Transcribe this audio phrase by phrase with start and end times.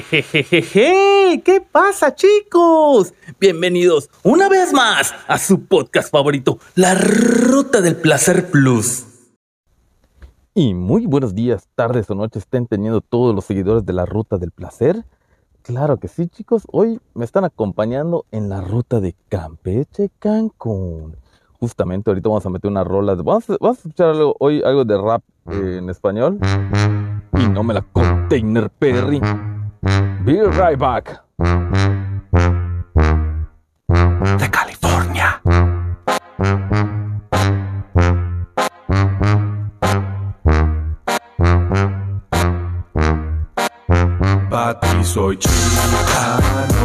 [0.00, 3.12] Jejejeje, ¿qué pasa chicos?
[3.38, 9.04] Bienvenidos una vez más a su podcast favorito, La Ruta del Placer Plus.
[10.54, 14.38] Y muy buenos días, tardes o noches estén teniendo todos los seguidores de la Ruta
[14.38, 15.04] del Placer.
[15.60, 21.18] Claro que sí chicos, hoy me están acompañando en la ruta de Campeche, Cancún.
[21.60, 24.96] Justamente ahorita vamos a meter una rola, vamos a, vamos a escuchar hoy algo de
[24.96, 26.38] rap eh, en español.
[27.38, 29.20] Y no me la container Perry.
[29.82, 31.18] Be right back.
[34.38, 35.40] De California.
[44.48, 46.81] Pa' ti soy chicano.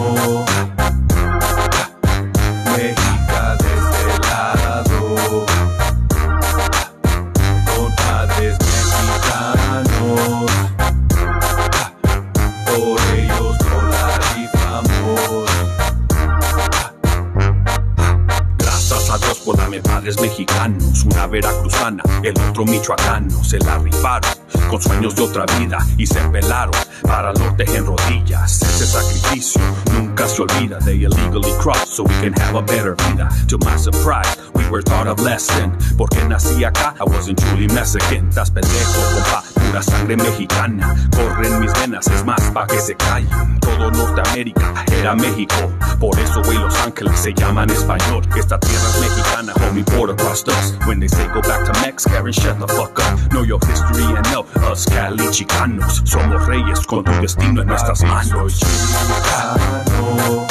[22.58, 24.31] El otro michoacano, se la rifaron
[24.69, 28.61] con sueños de otra vida y se pelaron para norte en rodillas.
[28.61, 29.61] Ese sacrificio
[29.94, 30.80] nunca se olvida.
[30.80, 33.30] They illegally crossed so we can have a better vida.
[33.50, 35.78] To my surprise, we were taught a lesson.
[35.97, 38.30] Porque nací acá, I wasn't truly Mexican.
[38.30, 39.44] Estás pendejo, compa,
[39.78, 40.95] pura sangre mexicana.
[41.16, 43.59] Corre en mis venas, es más pa' que se callen.
[43.59, 45.72] Todo Norteamérica era México.
[46.00, 48.23] Por eso, güey, Los Ángeles se llaman español.
[48.36, 50.73] Esta tierra es mexicana, homie, border crossed us.
[50.88, 53.19] When they say go back to Mex, Karen, shut the fuck up.
[53.31, 56.02] Know your history and know us, Cali chicanos.
[56.06, 58.59] Somos reyes con tu destino en nuestras manos.
[58.59, 60.47] Chicano.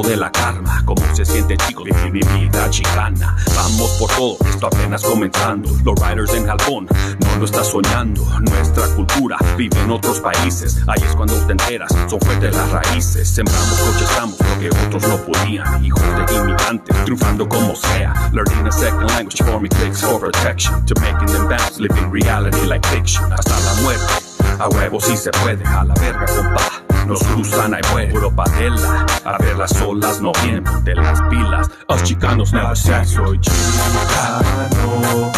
[0.00, 0.82] De la karma.
[0.86, 3.36] Como se siente chico, mi vida chicana.
[3.54, 5.68] Vamos por todo, esto apenas comenzando.
[5.84, 6.86] Los riders en Jalpón,
[7.20, 8.24] no lo estás soñando.
[8.40, 10.82] Nuestra cultura vive en otros países.
[10.86, 13.28] Ahí es cuando te enteras, son fuertes las raíces.
[13.28, 15.84] Sembramos, cosechamos lo que otros no podían.
[15.84, 18.14] Hijos de inmigrantes, triunfando como sea.
[18.32, 20.86] Learning a second language for me clicks for protection.
[20.86, 23.30] To making them bounce, living reality like fiction.
[23.32, 24.12] Hasta la muerte,
[24.58, 25.64] a huevos si se puede.
[25.66, 26.81] A la verga, compa.
[27.06, 29.06] Nos cruzan, hay vuelo, puro padela.
[29.24, 31.70] A ver las olas, no bien de las pilas.
[31.88, 32.76] Us chicanos never.
[32.76, 35.32] Soy chicano.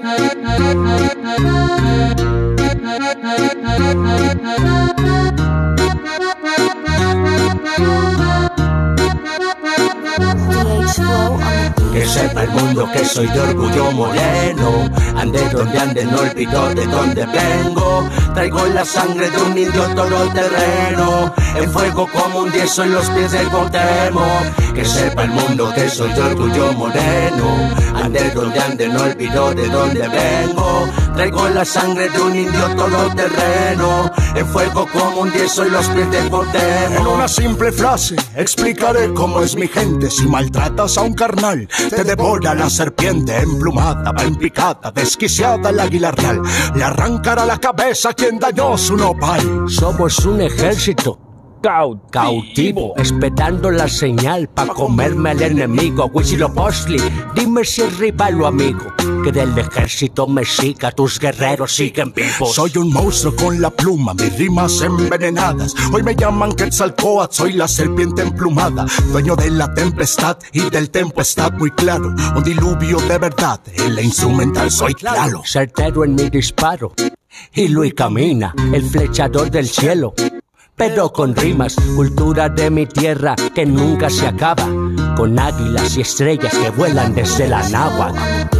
[12.07, 14.89] sepa el mundo que soy de orgullo moreno.
[15.15, 18.09] Ande donde ande, no olvido de dónde vengo.
[18.33, 21.33] Traigo la sangre de un indio todoterreno.
[21.55, 24.73] En fuego como un diez en los pies del Cuauhtémoc.
[24.73, 27.47] Que sepa el mundo que soy de orgullo moreno.
[27.95, 30.87] Ande donde ande, no olvido de dónde vengo.
[31.17, 34.11] Traigo la sangre de un indio todoterreno.
[34.35, 37.15] En fuego como un diez en los pies del En Cuauhtémoc.
[37.15, 40.11] una simple frase explicaré cómo es mi gente.
[40.11, 45.79] Si maltratas a un carnal, te devora la serpiente emplumada, va en picada, desquiciada el
[45.79, 46.39] águila real.
[46.75, 49.65] Le arrancará la cabeza a quien dañó su nopal.
[49.67, 51.26] Somos un ejército
[51.61, 52.09] cautivo.
[52.11, 56.09] Cautivo, esperando la señal pa' comerme al enemigo.
[56.13, 56.99] Huitzilopochtli,
[57.35, 58.93] dime si es rival o amigo.
[59.23, 62.53] Que del ejército me siga, tus guerreros siguen vivos.
[62.53, 65.75] Soy un monstruo con la pluma, mis rimas envenenadas.
[65.91, 68.85] Hoy me llaman Quetzalcoatl, soy la serpiente emplumada.
[69.11, 72.13] Dueño de la tempestad y del tempo está muy claro.
[72.35, 75.41] Un diluvio de verdad, en la instrumental soy claro.
[75.45, 76.93] Certero en mi disparo.
[77.53, 80.13] Y Luis camina, el flechador del cielo.
[80.77, 84.63] Pero con rimas, cultura de mi tierra que nunca se acaba.
[85.15, 88.15] Con águilas y estrellas que vuelan desde la náhuatl.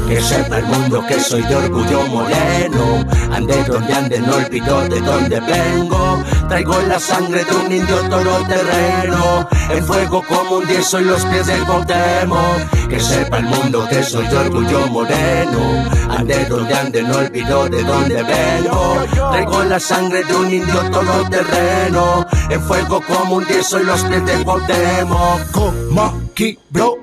[0.08, 3.06] Que sepa el mundo que soy de orgullo moreno.
[3.32, 6.24] Ande donde ande, no olvido de dónde vengo.
[6.50, 8.00] Traigo la sangre de un indio
[8.48, 9.48] terreno.
[9.70, 12.88] En fuego como un diez soy los pies del Cuauhtémoc.
[12.90, 15.88] Que sepa el mundo que soy de orgullo moreno.
[16.10, 18.96] Ande donde ande, no olvido de dónde vengo.
[19.32, 20.82] Traigo la sangre de un indio
[21.30, 22.07] terreno.
[22.50, 25.52] En fuego como un diez soy los pies del Cuauhtémoc.
[25.52, 26.02] Como
[26.32, 26.96] aquí, bro.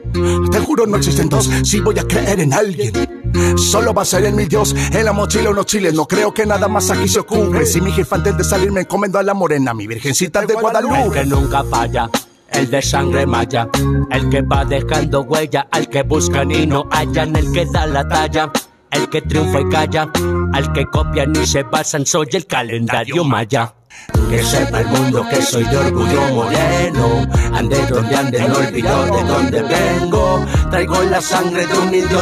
[0.50, 2.92] Te juro no existen dos, si voy a creer en alguien.
[3.56, 5.92] Solo va a ser en mi Dios, en la mochila unos chiles.
[5.92, 7.66] No creo que nada más aquí se ocupe.
[7.66, 10.60] Si mi jefe antes de salir me encomendó a la morena, mi virgencita de El
[10.60, 11.10] Guadalupe.
[11.12, 12.08] que nunca falla,
[12.50, 13.68] el de sangre maya,
[14.10, 18.06] el que va dejando huella, al que buscan y no hallan, el que da la
[18.06, 18.52] talla,
[18.92, 20.10] el que triunfa y calla,
[20.52, 23.74] al que copian y se basan, soy el calendario maya.
[24.30, 27.26] Que sepa el mundo que soy de orgullo moreno.
[27.52, 30.44] Ande donde ande, no olvido de dónde vengo.
[30.70, 32.18] Traigo la sangre de un indio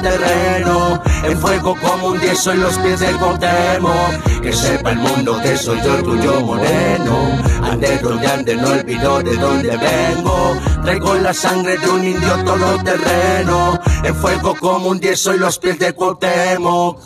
[0.00, 1.02] terreno.
[1.24, 4.40] En fuego como un diez soy los pies del Cuauhtémoc.
[4.42, 7.16] Que sepa el mundo que soy de orgullo moreno.
[7.62, 10.56] Ande donde ande, no olvido de dónde vengo.
[10.82, 12.44] Traigo la sangre de un indio
[12.84, 13.80] terreno.
[14.04, 17.00] En fuego como un diez soy los pies del Cuauhtémoc.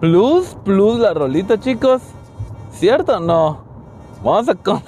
[0.00, 2.02] Plus, plus la rolita, chicos.
[2.78, 3.58] ¿Cierto o no?
[4.22, 4.82] Vamos a comer.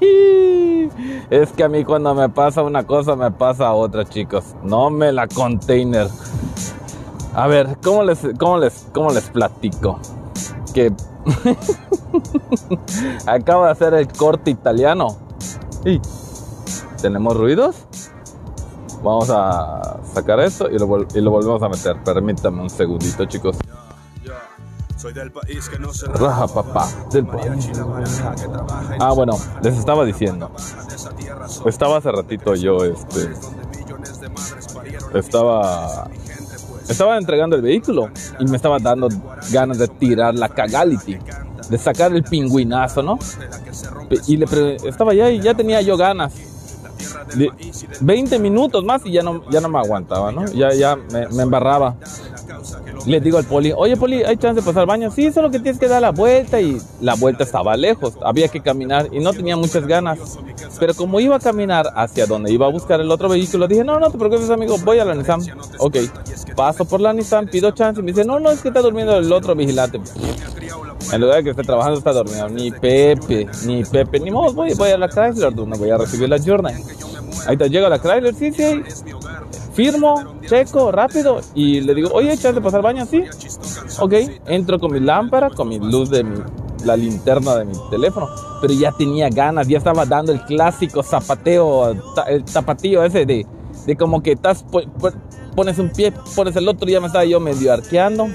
[1.30, 4.44] Es que a mí cuando me pasa una cosa me pasa otra, chicos.
[4.62, 6.08] No me la container.
[7.34, 9.98] A ver, ¿cómo les, cómo les, cómo les platico?
[10.74, 10.92] Que
[13.26, 15.16] acabo de hacer el corte italiano.
[15.84, 16.00] Y
[17.00, 17.76] tenemos ruidos.
[19.02, 22.02] Vamos a sacar esto y lo, y lo volvemos a meter.
[22.02, 23.56] Permítame un segundito, chicos.
[25.00, 27.70] Soy del país que no se Raja papá del país.
[28.98, 29.32] Ah, bueno,
[29.62, 30.50] les estaba diciendo.
[31.64, 33.30] Estaba hace ratito yo, este.
[35.14, 36.08] Estaba.
[36.88, 38.10] Estaba entregando el vehículo
[38.40, 39.08] y me estaba dando
[39.50, 41.18] ganas de tirar la cagality,
[41.68, 43.18] de sacar el pingüinazo, ¿no?
[44.26, 46.32] Y le pre- estaba allá y ya tenía yo ganas.
[47.36, 47.48] De
[48.00, 50.44] 20 minutos más y ya no, ya no me aguantaba, ¿no?
[50.46, 51.94] Ya, ya me, me embarraba.
[53.06, 55.10] Le digo al poli, oye poli, ¿hay chance de pasar al baño?
[55.10, 58.60] Sí, solo que tienes que dar la vuelta y la vuelta estaba lejos, había que
[58.60, 60.18] caminar y no tenía muchas ganas.
[60.78, 63.98] Pero como iba a caminar hacia donde iba a buscar el otro vehículo, dije, no,
[63.98, 65.40] no te preocupes amigo, voy a la Nissan.
[65.78, 65.96] Ok,
[66.54, 69.16] paso por la Nissan, pido chance y me dice, no, no, es que está durmiendo
[69.16, 70.00] el otro vigilante.
[71.12, 72.48] En lugar de que esté trabajando, está dormido.
[72.48, 76.28] Ni Pepe, ni Pepe, ni modo, voy, voy a la Chrysler, donde voy a recibir
[76.28, 76.74] la Journey.
[77.46, 78.82] Ahí te llega la Chrysler, sí, sí.
[79.84, 80.14] Firmo,
[80.46, 81.40] checo, rápido.
[81.54, 83.06] Y le digo, oye, ¿echas de pasar baño?
[83.06, 83.24] Sí.
[83.98, 84.12] Ok,
[84.46, 86.36] entro con mi lámpara, con mi luz de mi,
[86.84, 88.28] la linterna de mi teléfono.
[88.60, 91.96] Pero ya tenía ganas, ya estaba dando el clásico zapateo,
[92.28, 93.46] el zapatillo ese de,
[93.86, 95.12] de como que estás, po- po-
[95.56, 98.28] pones un pie, pones el otro, ya me estaba yo medio arqueando.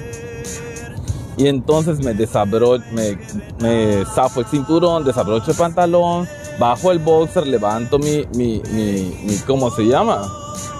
[1.36, 3.18] Y entonces me desabro, me,
[3.60, 6.26] me zafo el cinturón, desabrocho el pantalón,
[6.58, 10.26] bajo el boxer, levanto mi, mi, mi, mi ¿cómo se llama?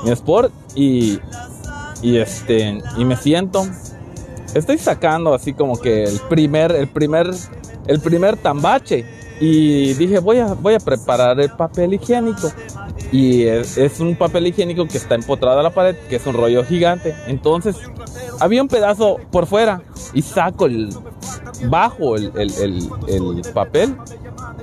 [0.05, 1.19] Mi sport y,
[2.03, 3.67] y este, y me siento.
[4.55, 7.31] Estoy sacando así como que el primer, el primer,
[7.87, 9.05] el primer tambache.
[9.39, 12.51] Y dije, voy a, voy a preparar el papel higiénico.
[13.13, 16.35] Y es, es un papel higiénico que está empotrado a la pared, que es un
[16.35, 17.15] rollo gigante.
[17.27, 17.77] Entonces,
[18.41, 19.83] había un pedazo por fuera
[20.15, 20.89] y saco el
[21.69, 23.95] bajo el, el- el- el papel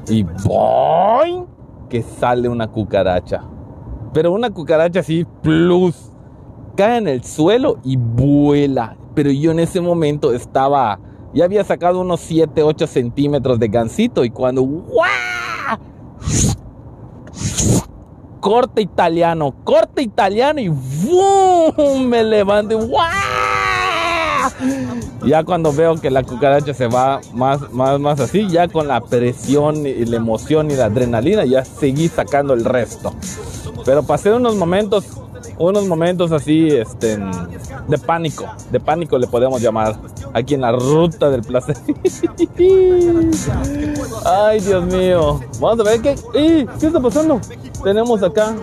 [0.07, 1.45] y ¡boing!
[1.89, 3.43] que sale una cucaracha.
[4.13, 5.96] Pero una cucaracha así plus
[6.75, 8.96] cae en el suelo y vuela.
[9.15, 11.00] Pero yo en ese momento estaba,
[11.34, 15.08] ya había sacado unos 7, 8 centímetros de gansito y cuando ¡guau!
[18.39, 22.08] corte italiano, corte italiano y ¡boom!
[22.08, 22.91] me levanto y.
[25.25, 29.00] Ya cuando veo que la cucaracha se va más, más, más así, ya con la
[29.00, 33.13] presión y la emoción y la adrenalina, ya seguí sacando el resto.
[33.85, 35.05] Pero pasé unos momentos
[35.57, 37.19] unos momentos así, este,
[37.87, 39.95] de pánico, de pánico le podemos llamar,
[40.33, 41.77] aquí en la ruta del placer.
[44.25, 45.39] Ay, Dios mío.
[45.59, 46.15] Vamos a ver qué.
[46.33, 47.39] ¿qué está pasando.
[47.83, 48.55] Tenemos acá,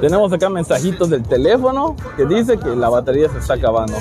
[0.00, 3.96] tenemos acá mensajitos del teléfono que dice que la batería se está acabando.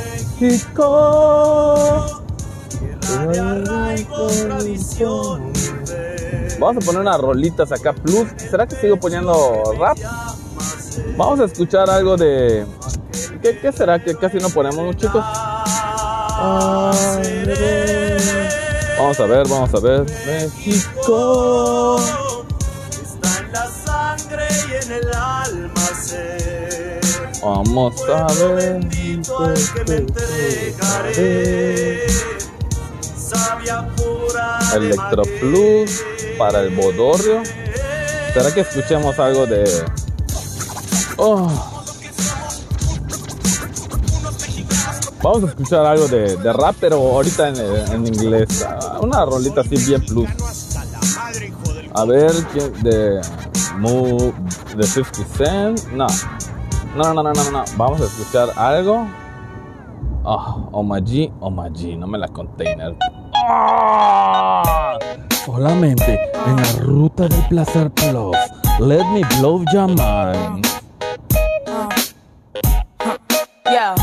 [6.60, 8.28] Vamos a poner unas rolitas acá plus.
[8.38, 9.98] ¿Será que sigo poniendo rap?
[11.18, 12.66] Vamos a escuchar algo de.
[13.42, 15.24] ¿Qué, será que casi no ponemos, chicos?
[18.98, 20.06] Vamos a ver, vamos a ver.
[20.26, 21.98] México.
[22.90, 27.00] Está en la sangre y en el almacén.
[27.44, 28.80] Vamos a ver.
[34.76, 36.04] Electro Plus
[36.38, 37.44] para el bodorrio.
[38.34, 39.64] ¿Será que escuchemos algo de
[41.18, 41.48] Oh.
[45.22, 48.66] Vamos a escuchar algo de, rap, pero ahorita en, inglés.
[48.68, 50.30] Ah, una rolita así bien plus.
[51.94, 52.32] A ver,
[52.82, 53.22] de
[53.78, 54.34] Move,
[54.76, 55.92] de 50 Cent.
[55.94, 56.08] No.
[56.96, 57.64] No, no, no, no, no.
[57.78, 59.08] Vamos a escuchar algo.
[60.24, 62.96] Oh, Omaji, Omaji, no me la container.
[65.46, 68.38] Solamente en la ruta del placer plus.
[68.80, 70.66] Let me blow your mind.
[73.66, 74.03] Drop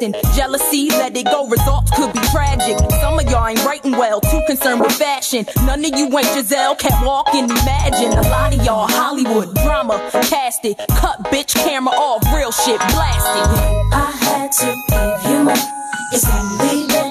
[0.00, 2.78] gon' Jealousy, let it go, results could be tragic.
[3.00, 5.46] Some of y'all ain't writing well, too concerned with fashion.
[5.64, 8.12] None of you ain't Giselle, can't walk and imagine.
[8.12, 9.98] A lot of y'all Hollywood drama,
[10.28, 13.92] cast it, cut bitch camera off, real shit blasted.
[13.92, 15.54] I had to give you my,
[16.12, 17.03] it's only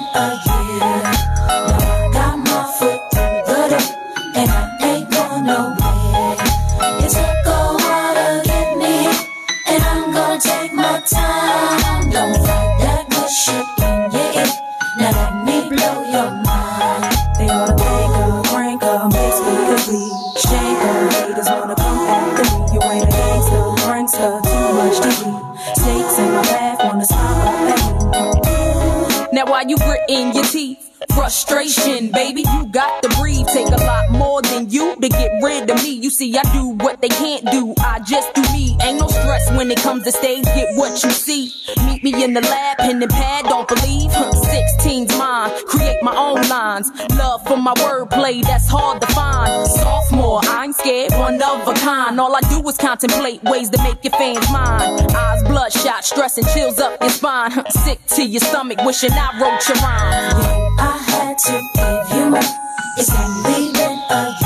[35.44, 35.90] rid of me.
[35.90, 37.74] You see, I do what they can't do.
[37.78, 38.76] I just do me.
[38.82, 40.44] Ain't no stress when it comes to stage.
[40.44, 41.52] Get what you see.
[41.86, 43.44] Meet me in the lab, pen and pad.
[43.44, 44.10] Don't believe.
[44.10, 45.50] 16's mine.
[45.66, 46.90] Create my own lines.
[47.18, 48.42] Love for my wordplay.
[48.42, 49.66] That's hard to find.
[49.66, 51.12] Sophomore, I ain't scared.
[51.12, 52.18] One of a kind.
[52.18, 55.14] All I do is contemplate ways to make your fans mine.
[55.14, 57.52] Eyes bloodshot, stress and chills up your spine.
[57.70, 60.78] Sick to your stomach, wishing I wrote your rhyme.
[60.78, 62.60] I had to give you my.
[62.96, 64.43] It's only been a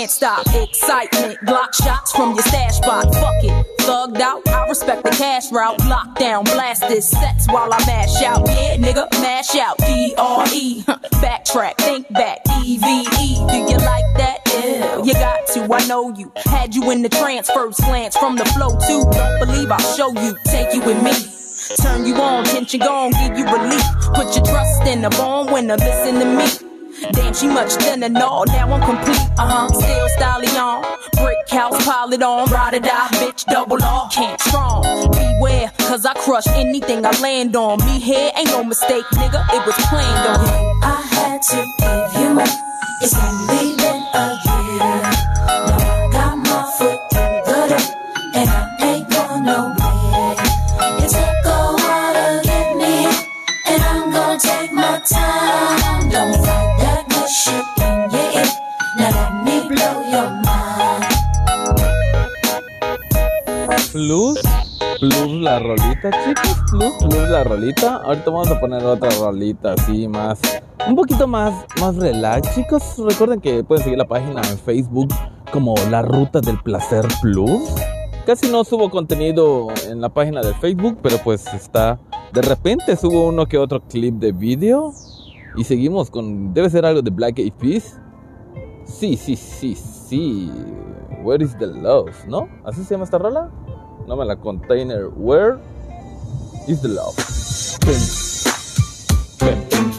[0.00, 0.46] can't stop.
[0.54, 3.06] Excitement, block shots from your stash box.
[3.18, 4.48] Fuck it, thugged out.
[4.48, 5.78] I respect the cash route.
[5.80, 8.48] Lockdown, blast this sets while I mash out.
[8.48, 9.76] Yeah, nigga, mash out.
[9.76, 10.82] D R E,
[11.20, 12.38] backtrack, think back.
[12.64, 14.38] E V E, do you like that?
[14.46, 15.68] Yeah, you got to.
[15.70, 16.32] I know you.
[16.46, 19.04] Had you in the trance, first glance from the flow too.
[19.12, 21.12] Don't believe I'll show you, take you with me.
[21.76, 23.84] Turn you on, tension gone, give you relief.
[24.14, 26.69] Put your trust in the born winner, listen to me.
[27.12, 28.44] Damn, she much thinner, no.
[28.44, 29.68] Now I'm complete, uh huh.
[29.68, 30.84] Still stallion.
[31.14, 32.50] Brick house, pile it on.
[32.50, 34.12] Ride or die, bitch, double off.
[34.12, 34.82] Can't strong.
[35.10, 37.78] Beware, cause I crush anything I land on.
[37.86, 39.44] Me here ain't no mistake, nigga.
[39.54, 40.82] It was planned on.
[40.82, 42.46] I had to give you my.
[43.02, 44.49] It's only been a
[63.92, 64.38] Plus,
[65.00, 66.56] plus la rolita, chicos.
[66.70, 67.96] Plus, plus la rolita.
[67.96, 70.40] Ahorita vamos a poner otra rolita así más,
[70.86, 72.82] un poquito más, más relax, chicos.
[72.98, 75.08] Recuerden que pueden seguir la página en Facebook
[75.52, 77.62] como la ruta del placer plus.
[78.26, 81.98] Casi no subo contenido en la página de Facebook, pero pues está.
[82.32, 84.92] De repente subo uno que otro clip de vídeo.
[85.56, 86.54] Y seguimos con.
[86.54, 87.98] Debe ser algo de Black Eyed Peas.
[88.84, 90.52] Sí, sí, sí, sí.
[91.24, 92.14] Where is the love?
[92.28, 92.48] ¿No?
[92.64, 93.50] ¿Así se llama esta rola?
[94.10, 95.08] No me la container.
[95.08, 95.60] Where
[96.66, 97.14] is the love?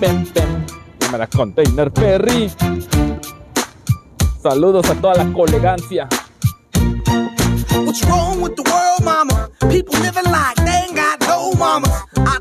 [0.01, 0.25] Pem.
[0.99, 2.51] No me la container, Perry.
[4.43, 6.09] Saludos a toda la colegancia.
[7.85, 9.49] What's wrong with the world, mama?
[9.69, 12.03] People living like they ain't got no mamas.
[12.17, 12.40] I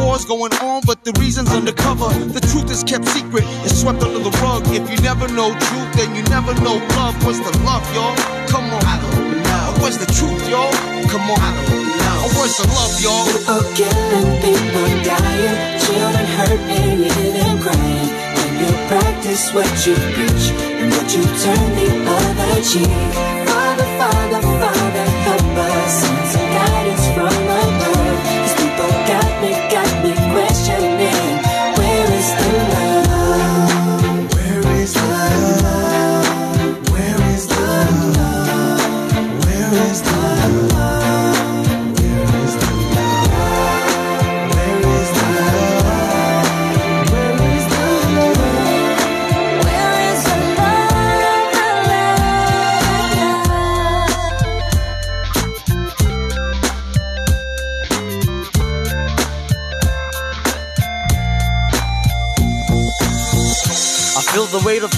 [0.00, 2.08] War's going on, but the reason's undercover.
[2.32, 4.64] The truth is kept secret, it's swept under the rug.
[4.68, 7.14] If you never know truth, then you never know love.
[7.24, 8.16] What's the love, y'all?
[8.48, 8.82] Come on.
[8.84, 9.66] I don't know.
[9.80, 10.72] Where's the truth, y'all?
[11.12, 11.38] Come on.
[11.38, 12.18] I don't know.
[12.36, 13.24] Where's the love, y'all?
[13.28, 18.10] People killing, people dying, children hurt and you hear them crying.
[18.36, 20.44] When you practice what you preach
[20.80, 22.90] and what you turn the other cheek.
[23.48, 23.89] Father,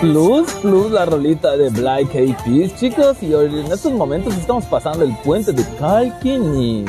[0.00, 3.16] Plus, plus la rolita de Black Eyed Peas, chicos.
[3.22, 6.84] Y hoy en estos momentos estamos pasando el puente de Calquiní.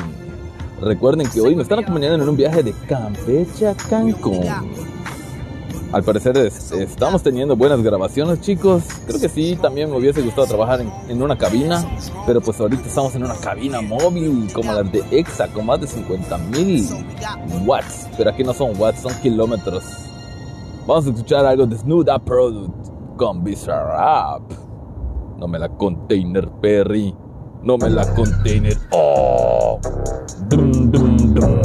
[0.82, 4.44] Recuerden que hoy me están acompañando en un viaje de Campeche a Cancún.
[5.94, 8.84] Al parecer es- estamos teniendo buenas grabaciones, chicos.
[9.08, 11.84] Creo que sí, también me hubiese gustado trabajar en, en una cabina.
[12.26, 15.88] Pero pues ahorita estamos en una cabina móvil como las de EXA, con más de
[15.88, 16.86] 50 mil
[17.66, 18.08] watts.
[18.18, 19.84] Pero aquí no son watts, son kilómetros.
[20.88, 22.72] Vamos a escuchar algo de Snuda Product
[23.18, 24.42] con Bizarrap.
[25.38, 27.14] No me la container, Perry.
[27.62, 28.78] No me la container.
[28.92, 29.82] ¡Oh!
[30.48, 31.62] Drum, drum, drum.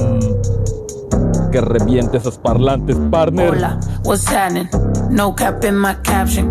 [1.52, 3.50] Que reviente esos parlantes, partner.
[3.50, 4.68] Hola, what's happening?
[5.08, 6.50] No cap in my caption.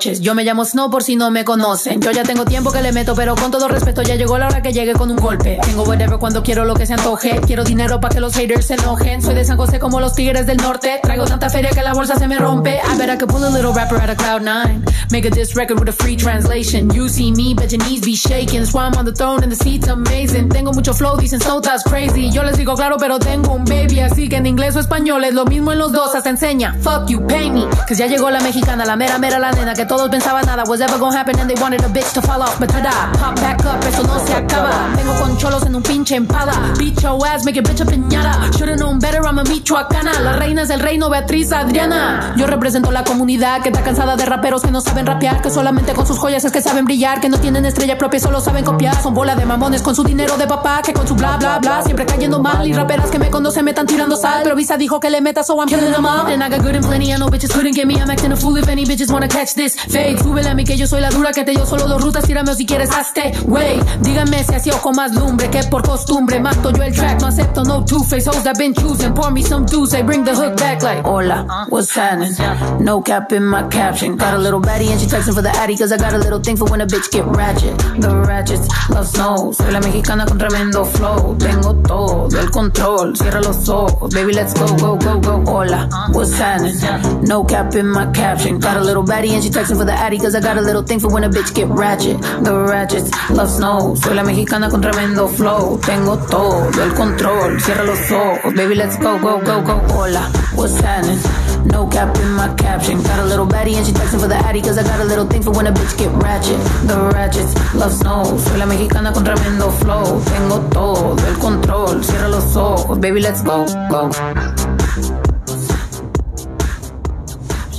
[0.01, 2.01] Yo me llamo Snow por si no me conocen.
[2.01, 4.61] Yo ya tengo tiempo que le meto, pero con todo respeto ya llegó la hora
[4.63, 5.59] que llegue con un golpe.
[5.63, 7.39] Tengo whatever cuando quiero lo que se antoje.
[7.45, 9.21] Quiero dinero para que los haters se enojen.
[9.21, 10.99] Soy de San José como los tigres del norte.
[11.03, 12.79] Traigo tanta feria que la bolsa se me rompe.
[12.83, 14.83] I bet I could pull a little rapper out of cloud nine.
[15.11, 16.89] Make a diss record with a free translation.
[16.89, 18.65] You see me, bet your knees be shaking.
[18.73, 20.49] I'm on the throne and the seat's amazing.
[20.49, 22.31] Tengo mucho flow, dicen so that's crazy.
[22.31, 23.99] Yo les digo claro, pero tengo un baby.
[23.99, 26.15] Así que en inglés o español es lo mismo en los dos.
[26.15, 26.75] Hasta enseña.
[26.81, 27.65] Fuck you, pay me.
[27.87, 29.75] Cause ya llegó la mexicana, la mera mera la nena.
[29.75, 32.41] Que todos pensaban nada was ever gonna happen and they wanted a bitch to fall
[32.41, 32.57] off.
[32.57, 34.87] But tada, pop back up, eso no se acaba.
[34.95, 36.53] Vengo con cholos en un pinche empada.
[36.79, 38.49] Beat your ass, make it bitch a piñata.
[38.57, 40.17] Should've known better, I'm a michoacana.
[40.21, 42.33] La reina es el reino, Beatriz Adriana.
[42.37, 45.41] Yo represento la comunidad que está cansada de raperos que no saben rapear.
[45.41, 47.19] Que solamente con sus joyas es que saben brillar.
[47.19, 48.95] Que no tienen estrella propia, solo saben copiar.
[49.03, 50.81] Son bola de mamones con su dinero de papá.
[50.85, 52.65] Que con su bla bla bla siempre cayendo mal.
[52.65, 54.39] Y raperas que me conocen me están tirando sal.
[54.45, 56.31] Pero Visa dijo que le meta, so I'm killing them all.
[56.31, 57.95] And I got good and plenty, I know bitches couldn't get me.
[57.95, 59.75] I'm acting a fool if any bitches wanna catch this.
[59.89, 62.23] Fade, súbele a mí que yo soy la dura que te dio solo dos rutas.
[62.25, 63.33] Tírame o si quieres hazte.
[63.47, 66.39] Wey, díganme si así ojo más lumbre que por costumbre.
[66.39, 69.13] Mato yo el track, no acepto no two-face hoes that been choosing.
[69.13, 71.03] Pour me some dudes, they bring the hook back like.
[71.03, 72.33] Hola, what's happening?
[72.79, 74.15] No cap in my caption.
[74.17, 76.39] Got a little baddie and she texting for the addy cause I got a little
[76.39, 77.77] thing for when a bitch get ratchet.
[77.99, 79.51] The ratchets love snow.
[79.51, 81.35] Soy la mexicana con tremendo flow.
[81.37, 83.15] Tengo todo el control.
[83.15, 84.13] Cierra los ojos.
[84.13, 85.43] Baby, let's go, go, go, go.
[85.51, 86.75] Hola, what's happening?
[87.23, 88.59] No cap in my caption.
[88.59, 90.83] Got a little baddie and she texting for the addy cause I got a little
[90.83, 92.19] thing for when a bitch get ratchet.
[92.43, 93.95] The ratchets love snow.
[93.95, 95.77] Soy la mexicana con tremendo flow.
[95.79, 97.59] Tengo todo el control.
[97.61, 98.53] Cierra los ojos.
[98.53, 99.75] Baby, let's go, go, go, go.
[99.93, 101.19] Hola, what's happening?
[101.65, 103.01] No cap in my caption.
[103.03, 105.25] Got a little baddie and she texting for the addy cause I got a little
[105.25, 106.57] thing for when a bitch get ratchet.
[106.87, 108.23] The ratchets love snow.
[108.37, 110.21] Soy la mexicana con tremendo flow.
[110.25, 112.03] Tengo todo el control.
[112.03, 112.99] Cierra los ojos.
[112.99, 114.09] Baby, let's go, go.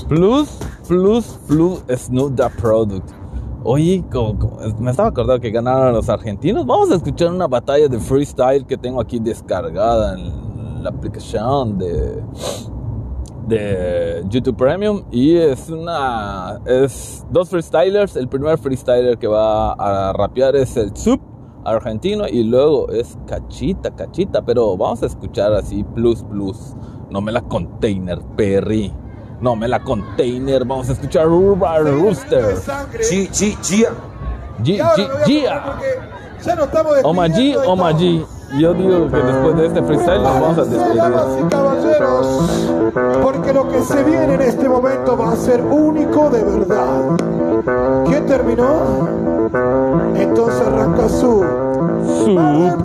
[0.09, 0.62] Plus,
[0.93, 3.11] plus, plus Snoop the Product.
[3.65, 4.05] Oye,
[4.79, 6.67] me estaba acordando que ganaron los argentinos.
[6.67, 12.23] Vamos a escuchar una batalla de freestyle que tengo aquí descargada en la aplicación de,
[13.49, 15.03] de YouTube Premium.
[15.11, 16.61] Y es una.
[16.67, 18.15] Es dos freestylers.
[18.17, 21.23] El primer freestyler que va a rapear es el Zup
[21.65, 22.29] argentino.
[22.29, 24.45] Y luego es Cachita, Cachita.
[24.45, 26.75] Pero vamos a escuchar así, plus, plus.
[27.09, 28.93] No me la container, Perry.
[29.43, 30.65] No me la container.
[30.65, 32.57] Vamos a escuchar Urban Rooster.
[32.93, 33.91] G, G, Gia.
[34.63, 35.79] G, G, Gia.
[36.45, 38.25] Ya no estamos Oma G, Oma G.
[38.57, 41.03] Yo digo que después de este freestyle nos vamos a despedir.
[41.41, 42.51] Y caballeros,
[43.21, 47.17] porque lo que se viene en este momento va a ser único de verdad.
[48.07, 49.09] ¿Quién terminó?
[50.15, 51.43] Entonces arranca su.
[52.29, 52.83] ¡Mano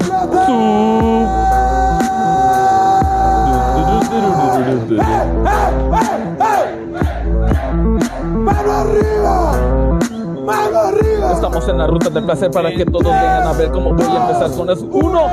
[11.47, 14.27] Estamos en la ruta del placer para que todos vengan a ver cómo voy a
[14.27, 14.85] empezar con eso.
[14.91, 15.29] Uno,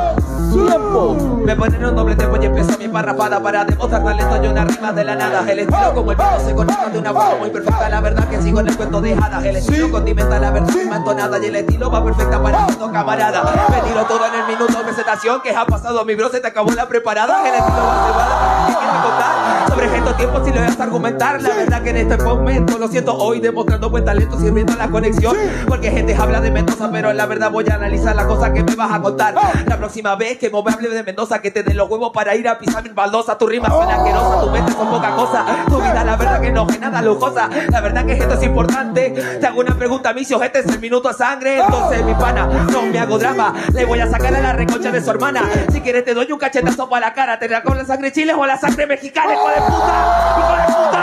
[0.53, 1.17] tiempo.
[1.45, 4.93] Me ponen un doble tempo y empiezo mi parrafada para demostrar talento y una rima
[4.93, 5.45] de la nada.
[5.51, 7.89] El estilo como el vino se conecta de una forma muy perfecta.
[7.89, 9.45] La verdad que sigo en el cuento de hadas.
[9.45, 13.43] El estilo condimenta la verdad rima entonada y el estilo va perfecta para todo camarada.
[13.71, 16.47] Me tiro todo en el minuto de presentación que ha pasado mi bro, se te
[16.47, 17.41] acabó la preparada.
[17.41, 18.67] El estilo va cebada.
[18.69, 19.34] ¿Qué quieres contar?
[19.69, 21.43] Sobre estos tiempos si lo voy a argumentar.
[21.43, 25.37] La verdad que en este momento lo siento hoy demostrando buen talento sirviendo la conexión.
[25.67, 28.75] Porque gente habla de Mendoza, pero la verdad voy a analizar la cosa que me
[28.75, 29.35] vas a contar.
[29.67, 32.49] La próxima vez que me hable de Mendoza, que te den los huevos para ir
[32.49, 33.39] a pisar mi baldosa.
[33.39, 35.47] Tu rima suena asquerosa, tu mente son poca cosa.
[35.69, 37.49] Tu vida, la verdad que no es nada lujosa.
[37.71, 39.11] La verdad que esto es importante.
[39.41, 41.61] Te hago una pregunta si este es el minuto a sangre.
[41.61, 43.55] Entonces, mi pana, no me hago drama.
[43.73, 45.43] Le voy a sacar a la recocha de su hermana.
[45.73, 47.39] Si quieres, te doy un cachetazo para la cara.
[47.39, 49.95] ¿Te la con la sangre chile o la sangre mexicana, de puta?
[50.39, 51.03] ¡Hijo de puta!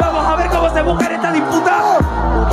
[0.00, 2.05] Vamos a ver cómo se busca esta disputa.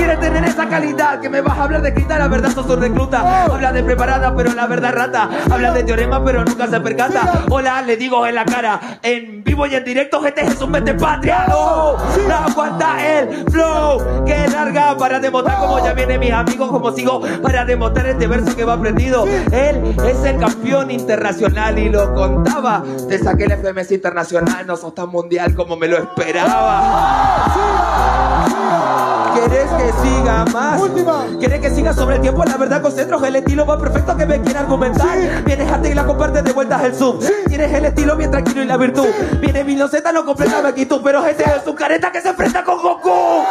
[0.04, 2.82] Quieres tener esa calidad que me vas a hablar de quitar, la verdad sos un
[2.82, 3.46] recluta.
[3.46, 5.30] Habla de preparada, pero la verdad rata.
[5.50, 7.46] Habla de teorema, pero nunca se percata.
[7.50, 10.94] Hola, le digo en la cara, en vivo y en directo, este es un mente
[10.94, 11.46] patria.
[11.48, 11.96] No,
[12.36, 17.64] aguanta el flow que larga para demostrar cómo ya vienen mis amigos, como sigo para
[17.64, 19.26] demostrar este verso que va aprendido.
[19.54, 22.84] Él es el campeón internacional y lo contaba.
[23.08, 27.63] Te saqué el FMS internacional, no sos tan mundial como me lo esperaba.
[30.02, 30.82] ¿Quieres que siga más.
[30.82, 31.26] Última.
[31.40, 32.44] ¿Quiere que siga sobre el tiempo?
[32.44, 35.18] La verdad concentro el estilo va perfecto que me quiere argumentar.
[35.46, 37.24] Vienes arte y la comparte de vueltas el sub.
[37.48, 39.08] Tienes el estilo bien tranquilo y la virtud.
[39.40, 42.64] Viene mi Z, no completa la actitud, pero este es su careta que se enfrenta
[42.64, 43.44] con Goku.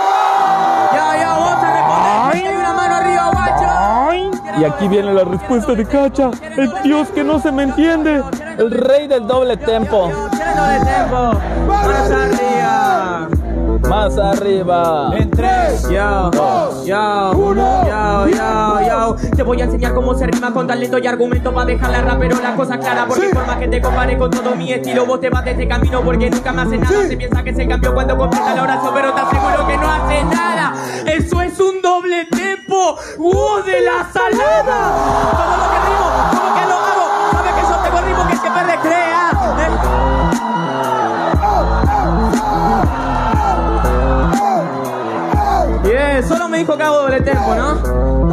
[0.92, 2.48] Ya, ya, vamos a responder.
[2.50, 4.60] Hay una mano arriba, guacho.
[4.60, 8.22] Y aquí viene la respuesta de Cacha, el dios que no se me entiende,
[8.58, 10.10] el rey del doble tempo.
[10.10, 11.32] Tiempo.
[11.66, 13.28] Más arriba.
[13.88, 15.10] Más arriba.
[15.16, 17.84] En tres, yo, dos, yo, uno.
[17.86, 19.16] yo, yo, yo.
[19.36, 22.40] Te voy a enseñar cómo se rima con talento y argumento para dejar la rapero
[22.40, 23.06] la cosa clara.
[23.06, 25.68] Porque por más que te compare con todo mi estilo, vos te vas de este
[25.68, 27.06] camino porque nunca me hace nada.
[27.06, 30.24] Se piensa que se cambió cuando completa la oración, pero te aseguro que no hace
[30.24, 30.74] nada.
[31.06, 32.96] Eso es un doble tempo.
[33.18, 34.78] ¡Uh, de la salada!
[35.32, 36.81] Todo lo que rimo, como que lo
[46.32, 48.30] solo me dijo que hago doble tempo, ¿no?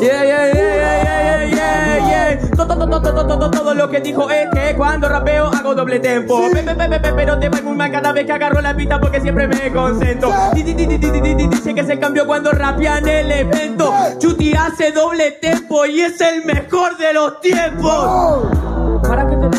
[0.00, 2.50] Yeah, yeah, yeah, yeah, yeah, yeah, yeah.
[2.56, 6.00] Todo, todo, todo, todo, todo, todo lo que dijo es que cuando rapeo hago doble
[6.00, 6.50] tempo.
[6.52, 8.74] Pe, pe, pe, pe, pe, Pero te va muy mal cada vez que agarro la
[8.74, 10.32] pista porque siempre me concentro.
[10.54, 13.30] Di, di, di, di, di, di, di, di, Dice que se cambió cuando rapean el
[13.30, 13.92] evento.
[14.18, 18.71] Chuti hace doble tempo y es el mejor de los tiempos.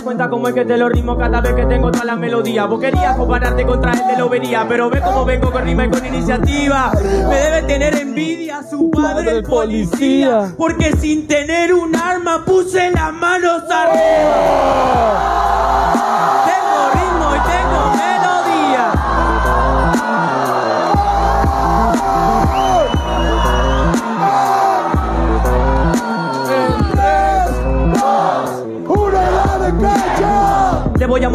[0.04, 2.66] Cuenta cómo es que te lo rimo cada vez que tengo toda la melodía.
[2.66, 6.06] Vos querías compararte contra el de lobería, pero ve cómo vengo con rima y con
[6.06, 6.92] iniciativa.
[7.30, 13.14] Me debe tener envidia su padre el policía, porque sin tener un arma puse las
[13.14, 15.14] manos arriba.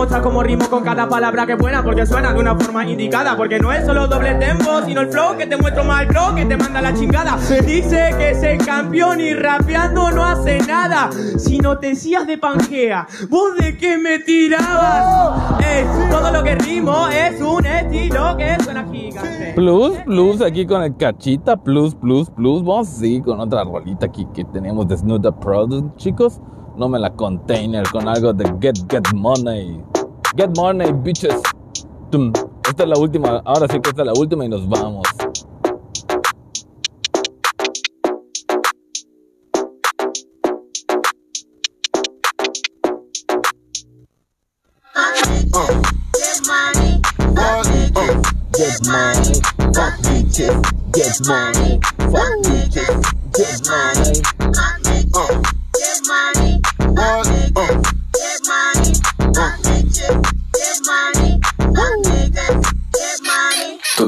[0.06, 0.18] Cacha!
[0.18, 2.54] Te voy a mostrar cómo rimo con cada palabra que buena Porque suena de una
[2.56, 6.02] forma indicada Porque no es solo doble tempo Sino el flow que te muestro más
[6.02, 10.24] el flow Que te manda la chingada Dice que es el campeón y rapeando no
[10.24, 15.60] hace nada Si no te decías de Pangea ¿Vos de qué me tirabas?
[15.60, 20.82] Ey, todo lo que rimo es un estilo que suena gigante Plus, plus, aquí con
[20.82, 22.62] el cachita, plus, plus, plus.
[22.62, 26.40] Vamos a seguir con otra rolita aquí que tenemos de Snuda Product, chicos.
[26.78, 29.82] No me la container con algo de Get Get Money.
[30.36, 31.42] Get Money, bitches.
[32.12, 32.32] Tum.
[32.68, 35.08] Esta es la última, ahora sí que esta es la última y nos vamos.
[48.56, 49.40] Get money,
[49.74, 50.56] fuck bitches.
[50.94, 51.80] Get money,
[52.12, 53.02] fuck bitches.
[53.34, 55.57] Get money.
[57.10, 57.50] Oh.
[57.56, 57.97] Uh.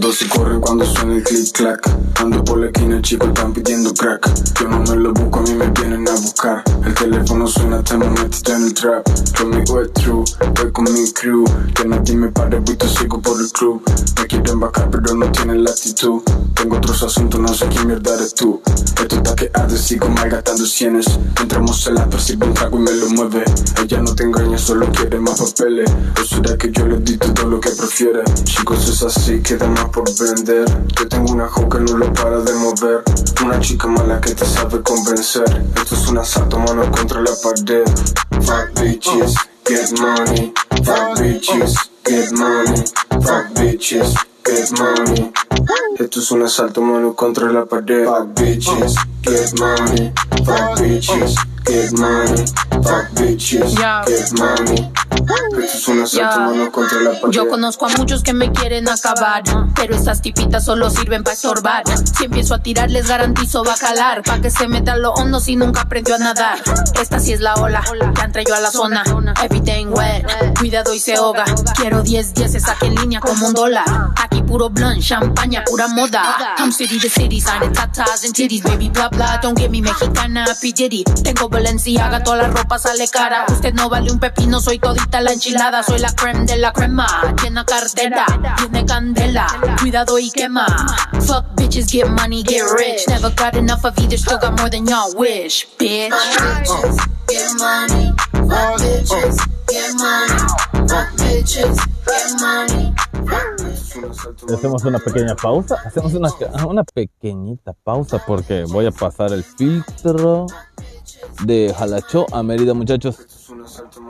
[0.01, 1.91] Todos se corren cuando suena el click clack.
[2.21, 4.31] Ando por la esquina, chicos están pidiendo crack.
[4.59, 6.65] Yo no me lo busco, a mí me vienen a buscar.
[6.87, 9.07] El teléfono suena, te me en el trap.
[9.37, 10.25] Conmigo es true,
[10.57, 11.45] voy con mi crew.
[11.75, 13.83] Que nadie me pare, voy sigo por el club.
[14.19, 16.23] Me quiero embarcar, pero no tienen la actitud.
[16.55, 18.61] Tengo otros asuntos, no sé quién mierda eres tú.
[19.01, 21.07] Esto está que arde, sigo malgastando cienes.
[21.41, 23.45] Entramos en la percibo un trago y me lo mueve.
[23.83, 25.91] Ella no te engaña, solo quiere más papeles.
[26.21, 28.23] O será que yo le di todo lo que prefiere.
[28.45, 30.67] Chicos, es así, queda más por vender.
[30.97, 33.03] Yo tengo una hoe que no lo para de mover.
[33.45, 35.45] Una chica mala que te sabe convencer.
[35.77, 37.85] Esto es un asalto, mano contra la pared.
[38.43, 39.35] Fuck bitches,
[39.65, 40.53] get money.
[40.85, 42.85] Fuck bitches, get money.
[43.23, 45.33] Fuck bitches, get money.
[45.99, 48.07] Esto es un asalto, mano contra la pared.
[48.07, 50.13] Fuck bitches, get money.
[50.45, 51.35] Fuck bitches,
[51.65, 52.45] get money.
[52.83, 53.75] Fuck bitches,
[54.07, 55.00] get money.
[56.71, 57.31] Contra la.
[57.31, 59.43] Yo conozco a muchos que me quieren acabar,
[59.75, 61.83] pero estas tipitas solo sirven para estorbar.
[62.17, 64.23] Si empiezo a tirar, les garantizo va a calar.
[64.23, 66.59] Pa' que se meta lo hondo si nunca aprendió a nadar.
[67.01, 67.83] Esta sí es la ola,
[68.15, 69.03] que entré yo a la zona.
[69.43, 70.25] Everything wet,
[70.59, 71.45] cuidado y se ahoga.
[71.77, 73.85] Quiero 10 10 aquí en línea como un dólar.
[74.17, 76.57] Aquí puro blunt, champaña, pura moda.
[76.59, 79.39] I'm city to city, signing tatas and titties, baby blah blah.
[79.41, 80.73] Don't get me mexicana, P.
[80.73, 81.05] Diddy.
[81.23, 83.47] Tengo Balenciaga, toda la ropa sale cara.
[83.49, 85.83] Usted no vale un pepino, soy todita la enchilada.
[85.83, 87.07] Soy la creme de la crema,
[87.43, 89.47] llena cartera, tiene candela.
[89.81, 90.67] Cuidado y quema.
[91.27, 93.07] Fuck bitches, get money, get rich.
[93.09, 96.13] Never got enough of either, still got more than y'all wish, bitch.
[97.29, 99.37] Get money, fuck bitches,
[99.69, 102.95] get money, fuck bitches, get money.
[104.53, 105.77] Hacemos una pequeña pausa.
[105.85, 106.31] Hacemos una,
[106.67, 110.47] una pequeñita pausa porque voy a pasar el filtro
[111.45, 113.19] de Jalachó a Mérida, muchachos.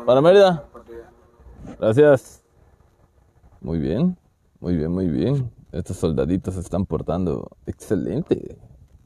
[0.06, 0.69] Para Mérida.
[1.78, 2.42] Gracias.
[3.60, 4.16] Muy bien,
[4.60, 5.50] muy bien, muy bien.
[5.72, 8.56] Estos soldaditos se están portando excelente.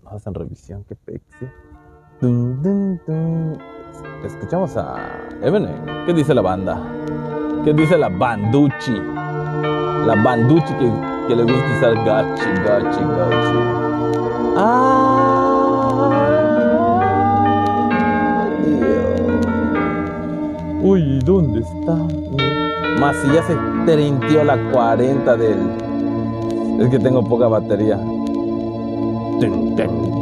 [0.02, 1.46] Vamos en revisión, qué pexi.
[4.24, 4.96] Escuchamos a
[5.42, 6.06] Eminem.
[6.06, 6.80] ¿Qué dice la banda?
[7.64, 8.94] ¿Qué dice la banduchi?
[10.06, 10.92] La banduchi que,
[11.28, 13.84] que le gusta usar gachi, gachi, gachi.
[20.84, 21.94] Uy, ¿dónde está?
[23.00, 25.58] Más si ya se trintió la 40 del.
[26.80, 27.98] Es que tengo poca batería.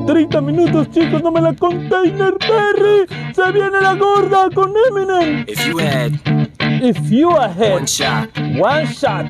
[0.07, 3.07] 30 minutos, chicos, no me la container, Perry.
[3.35, 5.45] Se viene la gorda con Eminem.
[5.49, 6.13] If you had
[6.81, 9.27] If you ahead, one shot, one shot,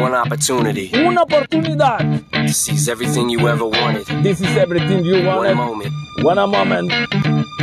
[0.00, 1.98] one opportunity una oportunidad.
[2.32, 5.54] to seize everything you ever wanted, This is everything you one wanted.
[5.56, 6.92] moment One a moment,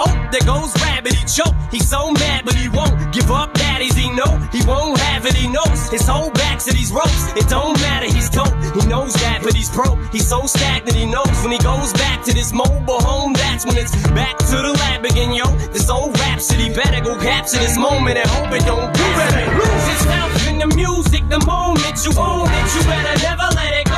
[0.00, 1.12] Oh, there goes rabbit.
[1.14, 1.54] He choke.
[1.70, 3.52] He's so mad, but he won't give up.
[3.54, 5.34] Daddies, he know he won't have it.
[5.34, 7.32] He knows his whole back to these ropes.
[7.34, 8.06] It don't matter.
[8.06, 8.54] He's dope.
[8.78, 9.98] He knows that, but he's broke.
[10.12, 10.96] He's so stagnant.
[10.96, 13.32] He knows when he goes back to this mobile home.
[13.32, 15.46] That's when it's back to the lab again, yo.
[15.74, 18.94] This old rhapsody better go capture this moment and hope it don't.
[18.96, 22.66] You better lose yourself in the music the moment you own it.
[22.74, 23.97] You better never let it go.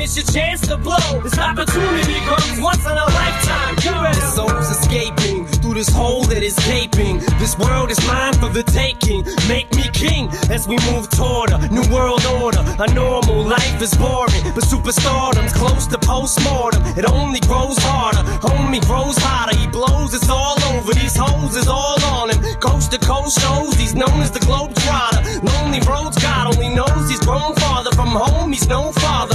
[0.00, 1.20] miss your chance to blow.
[1.20, 3.74] This opportunity comes once in a lifetime.
[3.84, 4.16] You better.
[4.16, 7.18] This soul's escaping through this hole that is gaping.
[7.38, 9.20] This world is mine for the taking.
[9.46, 12.62] Make me king as we move toward a new world order.
[12.80, 16.80] A normal life is boring, but superstardom's close to postmortem.
[16.96, 18.24] It only grows harder.
[18.40, 19.56] Homie grows hotter.
[19.58, 20.14] He blows.
[20.14, 20.94] It's all over.
[20.94, 22.40] These hoes is all on him.
[22.58, 23.74] Coast to coast shows.
[23.74, 25.20] He's known as the globe trotter.
[25.44, 26.16] Lonely roads.
[26.24, 28.50] God only knows he's grown farther from home.
[28.50, 29.29] He's no father.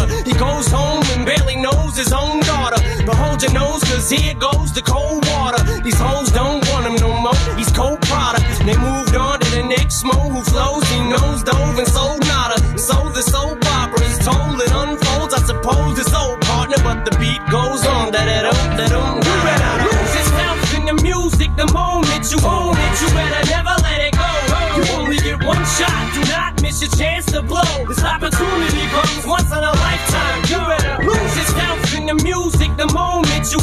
[2.16, 2.80] Own daughter.
[3.06, 5.62] But hold your nose, cause here goes the cold water.
[5.84, 7.38] These hoes don't want him no more.
[7.60, 8.46] He's cold product.
[8.66, 10.84] They moved on to the next mo who flows.
[10.90, 12.58] He knows dove and sold nada.
[12.78, 14.58] So the soap opera is told.
[14.62, 15.34] It unfolds.
[15.36, 18.12] I suppose it's old partner, but the beat goes on.
[18.12, 19.16] Da da dum da dum.
[19.22, 22.94] You better lose yourself in the music the moment you own it.
[23.02, 24.32] You better never let it go.
[24.78, 26.00] You only get one shot.
[26.16, 27.86] Do not miss your chance to blow.
[27.88, 29.95] This opportunity comes once in a lifetime.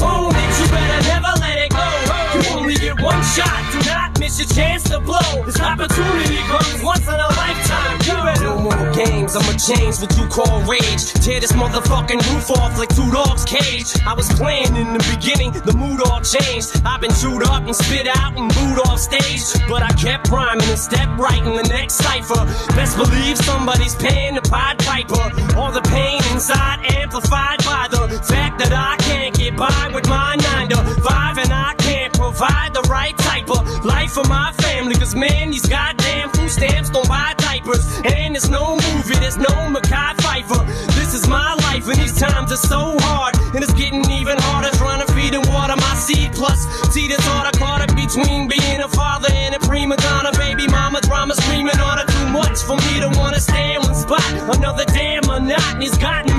[0.03, 0.51] It.
[0.61, 1.87] You better never let it go.
[2.35, 3.61] You only get one shot.
[3.73, 5.45] Do not miss your chance to blow.
[5.45, 7.99] This opportunity comes once in a lifetime.
[8.07, 9.37] You better no more games.
[9.37, 11.13] I'ma change what you call rage.
[11.25, 13.91] Tear this motherfucking roof off like two dogs' cage.
[14.07, 16.81] I was playing in the beginning, the mood all changed.
[16.85, 19.43] I've been chewed up and spit out and booed off stage.
[19.69, 22.45] But I kept rhyming and stepped right in the next cipher.
[22.75, 25.25] Best believe somebody's paying the Pied Piper.
[25.57, 29.02] All the pain inside amplified by the fact that I
[29.43, 33.85] get by with my nine to five and I can't provide the right type of
[33.85, 34.95] life for my family.
[34.95, 37.85] Cause man, these goddamn food stamps don't buy diapers.
[38.05, 40.63] And there's no movie, there's no Mackay Pfeiffer.
[40.99, 43.35] This is my life and these times are so hard.
[43.55, 46.33] And it's getting even harder trying to feed and water my seed.
[46.33, 46.61] Plus,
[46.93, 50.31] see thought I caught up between being a father and a prima donna.
[50.39, 53.95] Baby mama drama screaming on her too much for me to wanna stay in one
[53.95, 54.25] spot.
[54.57, 56.32] Another damn monotony's gotten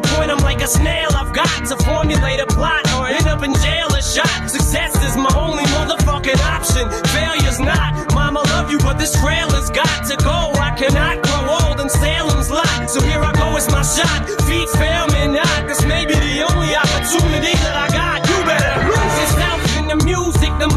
[0.00, 1.10] the point I'm like a snail.
[1.14, 4.50] I've got to formulate a plot or end up in jail or shot.
[4.50, 6.84] Success is my only motherfucking option.
[7.12, 8.14] Failure's not.
[8.14, 10.52] Mama love you, but this trail has got to go.
[10.58, 12.90] I cannot grow old in Salem's lot.
[12.90, 14.20] So here I go, it's my shot.
[14.46, 15.66] Feet fail me not.
[15.66, 18.18] This may be the only opportunity that I got.
[18.28, 20.68] You better lose yourself in the music the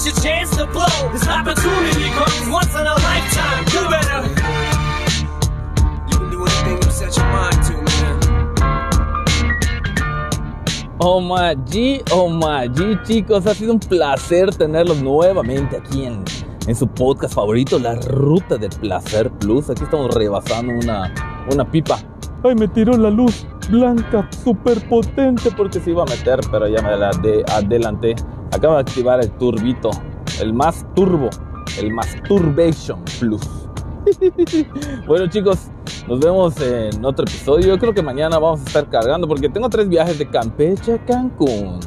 [0.00, 1.12] miss your chance to blow.
[1.12, 3.64] This opportunity comes once in a lifetime.
[3.72, 4.20] You better.
[11.02, 16.22] Oh my G, oh my G, chicos, ha sido un placer tenerlos nuevamente aquí en,
[16.66, 19.70] en su podcast favorito, La Ruta del Placer Plus.
[19.70, 21.14] Aquí estamos rebasando una,
[21.50, 21.98] una pipa.
[22.44, 23.46] ¡Ay, me tiró la luz!
[23.70, 28.16] blanca, súper potente porque se iba a meter, pero ya me la de adelanté.
[28.52, 29.90] Acabo de activar el turbito,
[30.40, 31.30] el más turbo,
[31.78, 33.42] el Masturbation Plus.
[35.06, 35.68] bueno chicos,
[36.08, 37.78] nos vemos en otro episodio.
[37.78, 41.78] Creo que mañana vamos a estar cargando porque tengo tres viajes de Campeche a Cancún.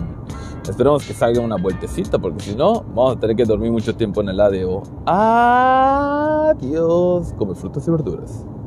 [0.68, 4.22] Esperemos que salga una vueltecita porque si no, vamos a tener que dormir mucho tiempo
[4.22, 4.84] en el ADO.
[5.06, 6.64] Adiós.
[7.38, 8.46] Come frutas y verduras.